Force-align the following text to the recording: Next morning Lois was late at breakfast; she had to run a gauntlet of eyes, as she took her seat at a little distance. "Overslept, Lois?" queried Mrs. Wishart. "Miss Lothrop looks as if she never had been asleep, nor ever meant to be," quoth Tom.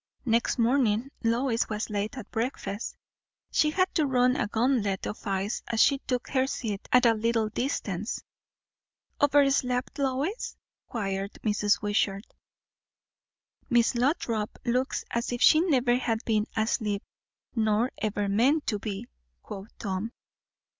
Next 0.25 0.57
morning 0.57 1.11
Lois 1.23 1.69
was 1.69 1.91
late 1.91 2.17
at 2.17 2.31
breakfast; 2.31 2.97
she 3.51 3.69
had 3.69 3.93
to 3.93 4.07
run 4.07 4.35
a 4.35 4.47
gauntlet 4.47 5.05
of 5.05 5.19
eyes, 5.27 5.61
as 5.67 5.79
she 5.79 5.99
took 5.99 6.27
her 6.29 6.47
seat 6.47 6.89
at 6.91 7.05
a 7.05 7.13
little 7.13 7.49
distance. 7.49 8.23
"Overslept, 9.21 9.99
Lois?" 9.99 10.57
queried 10.87 11.33
Mrs. 11.43 11.83
Wishart. 11.83 12.25
"Miss 13.69 13.93
Lothrop 13.93 14.57
looks 14.65 15.05
as 15.11 15.31
if 15.31 15.39
she 15.43 15.59
never 15.61 15.95
had 15.95 16.25
been 16.25 16.47
asleep, 16.57 17.03
nor 17.55 17.91
ever 17.99 18.27
meant 18.27 18.65
to 18.65 18.79
be," 18.79 19.05
quoth 19.43 19.67
Tom. 19.77 20.13